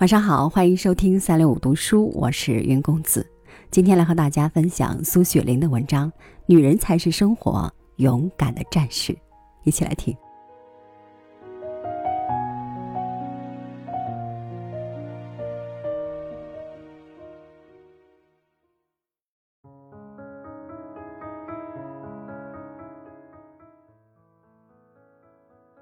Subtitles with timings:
[0.00, 3.30] 晚上好，欢迎收听三六五读书，我是云公子。
[3.70, 6.10] 今天来和大家分享苏雪玲的文章
[6.46, 9.12] 《女人才是生活勇敢的战士》，
[9.62, 10.16] 一起来听。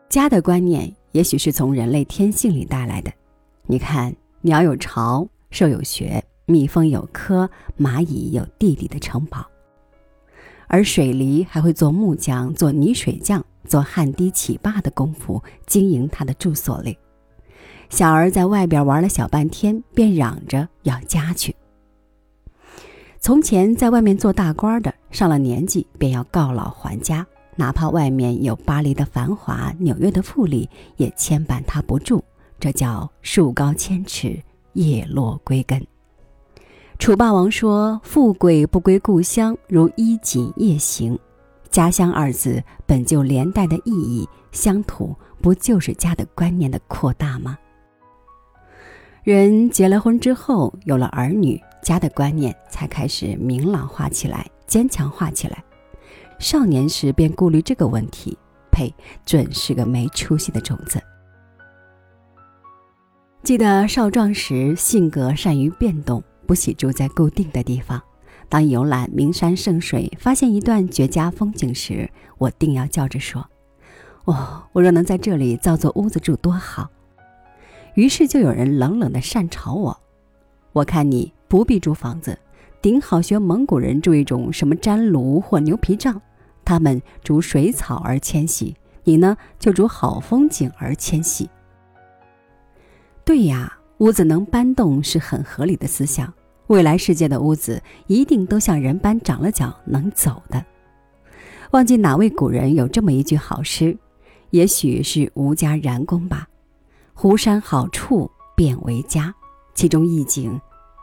[0.09, 3.13] 家的观念，也许是从人类天性里带来的。
[3.71, 7.47] 你看，鸟有巢，兽有穴，蜜蜂有窠，
[7.79, 9.47] 蚂蚁有地里的城堡。
[10.69, 16.97] 而水狸还会做木匠、做泥水匠、做旱堤起坝的功夫，经营他的住所里。
[17.91, 21.55] 小儿在外边玩了小半天，便嚷着要家去。
[23.21, 27.27] 从前在外面做大官的，上了年纪便要告老还家。
[27.55, 32.25] 哪怕外面有巴黎的繁华，纽约的富丽，也牵绊他不住。
[32.61, 34.43] 这叫树高千尺，
[34.73, 35.85] 叶落归根。
[36.99, 41.19] 楚霸王说：“富贵不归故乡，如衣锦夜行。”
[41.71, 47.57] 家乡二字本就连带的意义，乡土不就是家的观念的扩大吗？
[49.23, 55.63] 人结了婚之后，有了儿女，家的观念才开始明朗化起来，坚强化起来。
[56.39, 58.37] 少年时便顾虑这个问题，
[58.73, 58.93] 呸，
[59.27, 61.01] 准是个没出息的种子。
[63.49, 67.99] 记得少壮时，性格善于变动，不喜住在固定的地方。
[68.47, 73.49] 当游览名山胜水，发现一段绝佳风景时，我定要叫着说
[74.27, 76.91] ：“哦，我若能在这里造座屋子住多好！”
[77.97, 79.99] 于是就有人冷冷地讪嘲我
[80.75, 82.39] ：“我看你不必住房子，
[82.83, 86.21] 顶好学蒙古人住一种什么毡炉或牛皮帐。”
[86.67, 91.49] 他们逐水草而迁徙，你呢就逐好风景而迁徙。
[93.29, 96.33] 对呀，屋子能搬动是很合理的思想。
[96.69, 100.65] 未来世界的屋子一定都像人般长了脚能走的。
[101.73, 103.95] 忘记哪位古人有这么一句好诗，
[104.49, 106.49] 也许是吴家燃公吧
[107.13, 109.35] ：“湖山好处变为家”，
[109.77, 110.59] 其中意境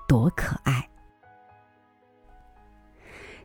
[0.07, 0.89] 多可爱。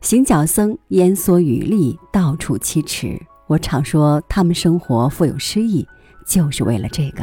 [0.01, 3.21] 行脚僧烟蓑雨笠，到处栖池。
[3.47, 5.87] 我常说他们生活富有诗意，
[6.27, 7.23] 就是为了这个。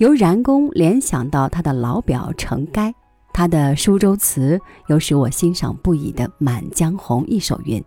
[0.00, 2.94] 由燃公联想到他的老表程该，
[3.34, 7.84] 他的苏州词又使我欣赏不已的《满江红》一首云：“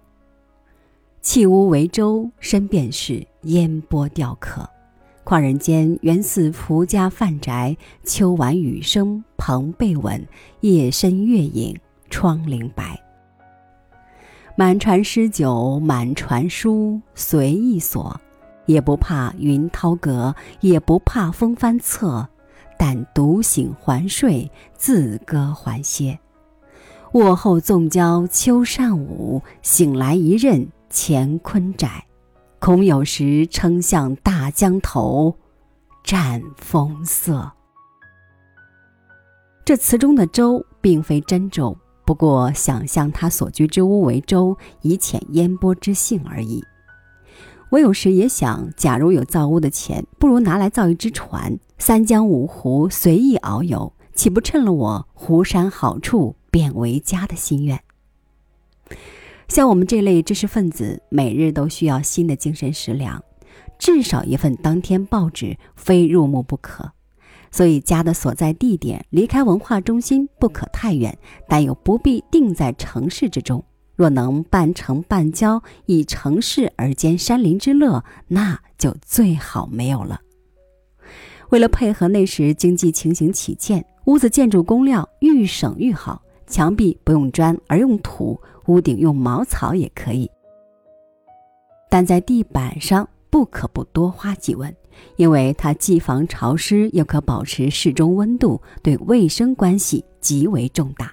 [1.23, 4.69] 弃屋为舟，身便是烟波钓客。
[5.23, 10.23] 况人间原似仆家饭宅，秋晚雨声蓬被稳，
[10.59, 11.75] 夜深月影
[12.12, 13.02] 窗棂白。”
[14.56, 18.22] 满船诗酒满船书，随意所，
[18.66, 22.28] 也不怕云涛阁，也不怕风帆侧，
[22.78, 26.19] 但独醒还睡，自歌还歇。
[27.13, 32.06] 卧后纵交秋扇舞，醒来一任乾坤窄。
[32.59, 35.35] 恐有时称向大江头，
[36.03, 37.52] 占风色。
[39.66, 41.78] 这词中的舟，并非真舟。
[42.06, 46.63] 不过，想象他所居之屋为舟，以遣烟波之兴而已。
[47.73, 57.81] 我有时也想，假如有造屋的钱，不如拿来造一只船，三江五湖随意遨游，岂不趁了我湖山好处变为家的心愿？
[59.47, 63.23] 像我们这类知识分子，每日都需要新的精神食粮，
[63.79, 66.91] 至少一份当天报纸，非入目不可。
[67.50, 71.17] 所以家的所在地点离开文化中心不可太远，
[71.50, 73.66] 但又不必定在城市之中。
[73.95, 80.21] 若能半城半郊，以城市而兼山林之乐，那就最好没有了。
[81.49, 90.29] 为了配合那时经济情形起见，屋子建筑工料愈省愈好，墙壁不用砖而用土，屋顶用茅草也可以。
[91.89, 94.75] 但在地板上不可不多花几文。
[95.16, 101.11] 因为它既防潮湿，又可保持适中温度，对卫生关系极为重大。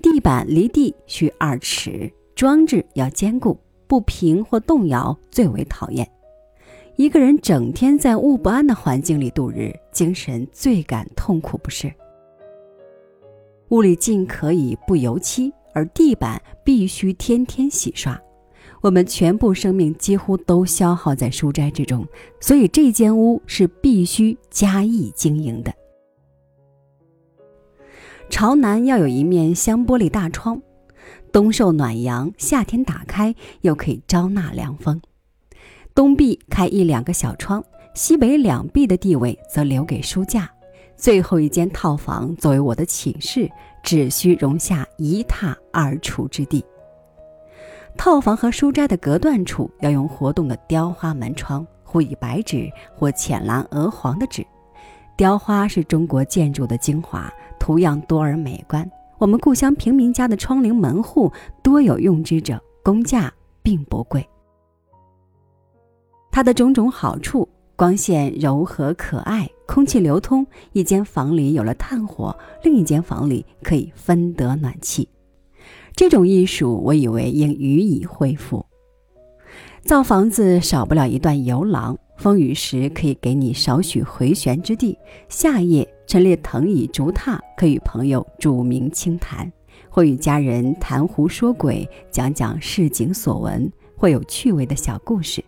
[0.00, 6.08] 地板离地需二尺，装置要坚固，不平或动摇最为讨厌。
[6.96, 11.92] 一个人整天在物不安的环境里度日，精神最感痛苦，不是？
[13.70, 18.20] 屋里尽可以不油漆，而地板必须天天洗刷。
[18.80, 22.06] 我们全部生命几乎都消耗在书斋之中，
[22.40, 25.74] 所以这间屋是必须加以经营的。
[28.30, 30.60] 朝南要有一面香玻璃大窗，
[31.32, 35.00] 冬受暖阳，夏天打开又可以招纳凉风。
[35.94, 37.64] 东壁开一两个小窗，
[37.94, 40.48] 西北两壁的地位则留给书架，
[40.94, 43.50] 最后一间套房作为我的寝室，
[43.82, 46.64] 只需容下一榻二厨之地。
[47.96, 54.46] 套房和书斋的隔断处要用活动的雕花门窗，或以白纸，或浅蓝、鹅黄的纸。
[55.18, 57.28] 雕花是中国建筑的精华，
[57.58, 58.88] 图样多而美观。
[59.18, 63.28] 我们故乡平民家的窗棂门户多有用之者，工价
[63.60, 64.24] 并不贵。
[66.30, 67.46] 它的种种好处。
[67.74, 70.44] 光线柔和可爱，空气流通。
[70.72, 75.08] 一间房里有了炭火，另一间房里可以分得暖气。
[75.94, 78.66] 这种艺术，我以为应予以恢复。
[79.82, 84.98] 造房子少不了一段游廊，风雨时可以给你少许回旋之地。
[85.28, 89.50] 夏夜陈列藤椅竹榻，可与朋友煮茗清谈，
[89.88, 95.42] 或与家人谈狐说鬼，讲讲市井所闻，或有趣味的小故事。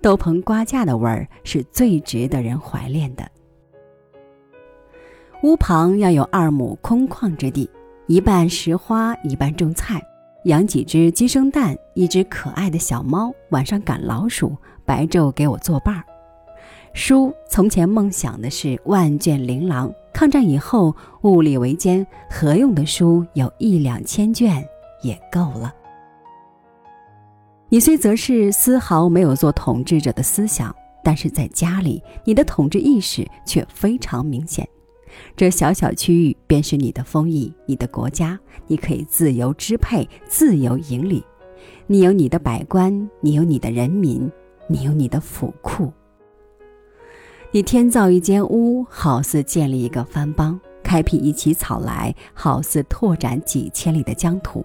[0.00, 3.30] 豆棚瓜架的味儿是最值得人怀恋的。
[5.42, 7.68] 屋旁要有二亩空旷之地，
[8.06, 10.02] 一半拾花，一半种菜，
[10.44, 14.56] 养几只鸡生蛋，一只可爱的小猫，晚上赶老鼠，
[14.88, 16.02] 白昼给我作伴儿。
[16.94, 24.66] 书从前梦想的是万卷琳琅，抗战以后物力维艰，合用的书有一两千卷
[25.02, 25.74] 也够了。
[27.68, 30.74] 你虽则是丝毫没有做统治者的思想，
[31.04, 34.66] 但是在家里，你的统治意识却非常明显。
[35.36, 41.22] 这小小区域便是你的封邑，你的国家，你可以自由支配，自由营理。
[41.86, 44.30] 你有你的百官，你有你的人民，
[44.68, 45.92] 你有你的府库。
[47.50, 54.64] 你添造一间屋，好似建立一个藩邦；开辟一起草来，好似拓展几千里的疆土。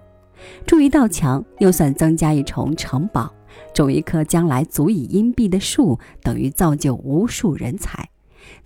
[0.66, 3.32] 筑一道墙，又算增加一重城堡；
[3.72, 8.04] 种一棵将来足以荫蔽的树，等于造就无数人才；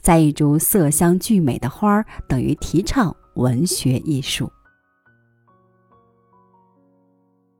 [0.00, 4.50] 栽一株色香俱美的花儿，等于提倡文学艺术。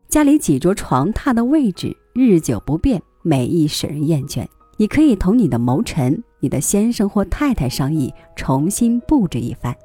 [0.08, 4.46] 家里几桌床榻的位置日久不变，美意使人厌倦。
[4.78, 9.76] 你可以同你的谋臣、你的先生或太太商议，重新布置一番。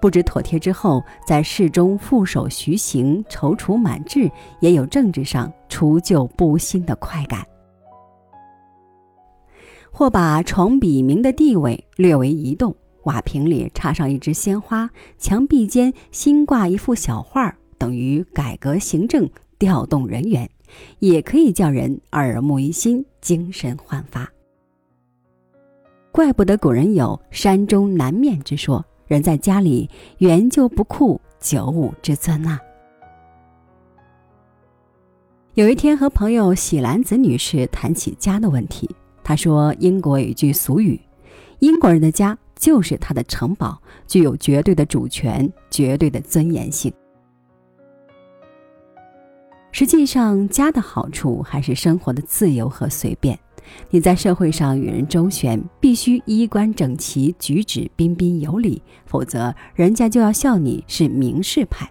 [0.00, 4.30] 布置妥帖之后，在室中负手徐行，踌躇满志，
[4.60, 7.46] 也有政治上除旧布新的快感。
[9.90, 12.74] 或把床笔名的地位略为移动，
[13.04, 14.88] 瓦瓶里插上一支鲜花，
[15.18, 20.48] 墙壁间新挂一幅小画，等于改革行政、调动人员，
[20.98, 24.30] 也可以叫人耳目一新、精神焕发。
[26.10, 28.84] 怪不得古人有“山中南面”之说。
[29.08, 32.58] 人在家里，原就不酷九五之尊呐。
[35.52, 38.88] 有一天和朋友喜兰子女士谈起家的问题，
[39.22, 40.98] 她说：“英国有一句俗语，
[41.58, 46.90] 英国人的家就是他的城堡，具有绝对的主权、绝对的尊严性。”
[49.82, 53.36] 实际上，家的好处还是生活的自由和随便。
[53.90, 61.90] 你在社会上与人周旋，必须衣冠整齐，举止彬彬有礼，否则人家就要笑你是名士派。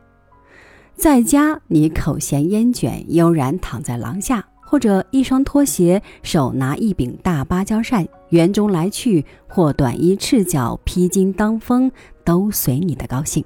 [0.95, 11.91] 在家，你口衔烟卷，悠然躺在廊下，或者一双拖鞋，手拿一柄大芭蕉扇，园中来去，或短衣赤脚，披荆当风，
[12.23, 13.43] 都随你的高兴。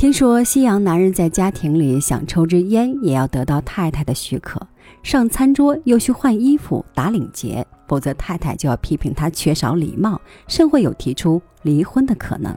[0.00, 4.58] 听说西洋男人在家庭里想抽支烟，也要得到太太的许可。
[5.02, 12.50] 上餐桌又需换衣服、打领结，否则太太就要批评他缺少礼貌，甚会有提出离婚的可能。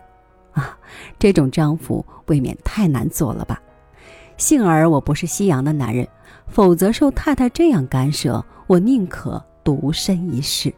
[0.53, 0.77] 啊，
[1.19, 3.61] 这种丈夫未免太难做了吧？
[4.37, 6.07] 幸而我不是西洋的男人，
[6.47, 10.73] 否则受太太这样干涉，我宁可独身一世。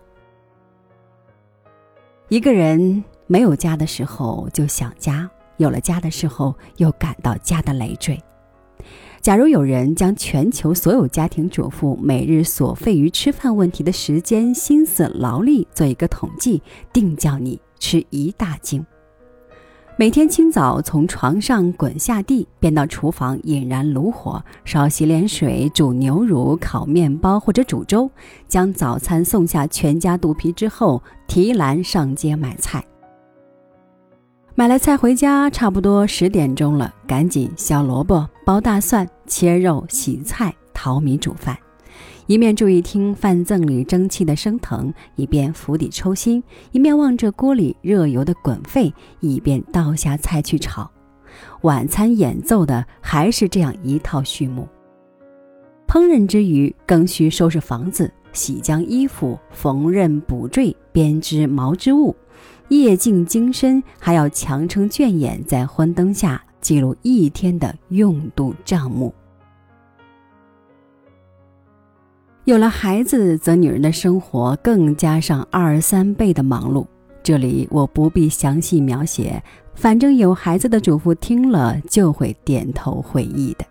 [2.30, 8.22] 一个人没有家的时候就想家，有了家的时候又感到家的累赘。
[9.22, 16.62] 假如有人将全球所有家庭主妇每日所费于吃饭问题的时间、心思、劳力做一个统计，
[16.94, 18.86] 定叫你吃一大惊。
[19.98, 28.12] 每天清早从床上滚下地，便到厨房引燃炉火，烧洗脸水，煮牛乳、烤面包或者煮粥，
[28.48, 32.86] 将早餐送下全家肚皮之后，提篮上街买菜。
[34.58, 41.58] 买了菜回家，差不多十点钟了，赶紧削萝卜、剥大蒜、切肉、洗菜、淘米、煮饭，
[42.26, 50.90] 一面注意听饭甑里蒸汽的升腾，一边釜底抽薪；一面望着锅里热油的滚沸，一边倒下菜去炒。
[51.64, 54.66] 晚餐演奏的还是这样一套序幕。
[55.86, 62.16] 烹饪之余，更需收拾房子、洗将衣服、缝纫补缀、编织毛织物。
[62.70, 69.14] 夜静精深，还要强撑倦眼，在昏灯下记录一天的用度账目。
[72.46, 76.86] 有了孩子，则女人的生活更加上二三倍的忙碌。
[77.24, 79.44] 这里我不必详细描写，
[79.74, 83.66] 反正有孩子的主妇听了就会点头会意的。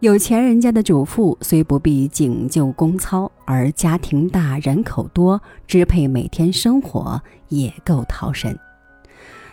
[0.00, 8.56] 有钱人家的主妇虽不必讲究公操，而家庭大人口多，支配每天生活也够掏神。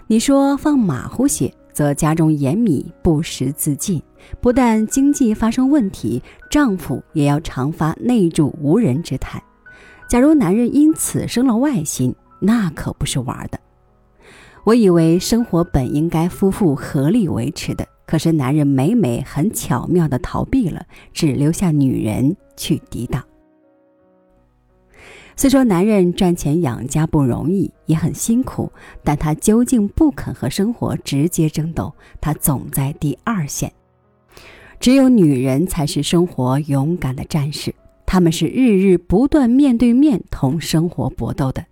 [0.06, 4.00] 你说放马虎些，则家中盐米不时自尽，
[4.40, 9.42] 不但经济发生问题，丈夫也要常发内助无人之叹。
[10.08, 13.60] 假如男人因此生了外心，那可不是玩的。
[14.64, 23.24] 我以为生活本应该夫妇合力维持的，可是男人每每很巧妙地逃避了，只留下女人去抵挡。
[25.38, 28.72] 虽说男人赚钱养家不容易，也很辛苦，
[29.04, 33.72] 但他究竟不肯和生活直接争斗，他总在第二线。
[34.80, 37.74] 只有女人才是生活勇敢的战士。
[38.06, 41.66] 他们是日日不断面对面同生活搏斗的，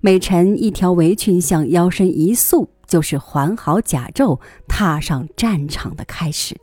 [0.00, 6.54] 美晨一条围裙向腰身一束，就是还好甲胄，踏上战场的开始。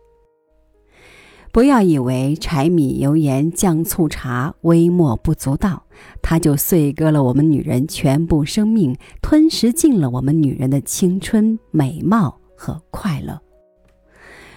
[1.52, 5.88] 不要以为柴米油盐酱醋茶微末不足道，
[6.22, 13.42] 它就碎割了我们女人全部生命，吞噬尽了我们女人的青春、美貌和快乐。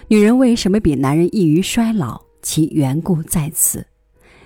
[0.09, 2.21] 女人为什么比男人易于衰老？
[2.43, 3.87] 其缘故在此。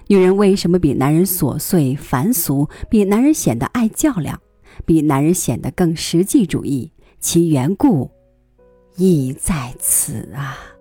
[0.08, 2.70] 女人为什么比男人琐碎繁俗？
[2.90, 4.40] 比男人显得爱较量，
[4.86, 6.94] 比男人显得更实际主义？
[7.20, 8.10] 其缘故
[8.96, 10.77] 亦在此啊。